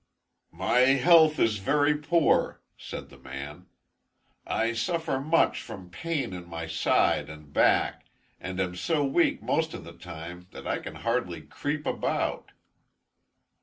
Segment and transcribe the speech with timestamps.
[0.55, 3.67] "My health is very poor," said the man.
[4.47, 8.07] "I suffer much from pain in my side and back,
[8.39, 12.49] and am so weak most of the time, that I can hardly creep about."